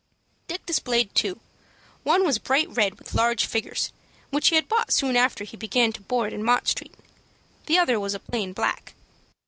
[0.47, 1.39] Dick displayed two.
[2.01, 3.91] One was bright red with large figures,
[4.31, 6.95] which he had bought soon after he began to board in Mott Street.
[7.67, 8.95] The other was a plain black.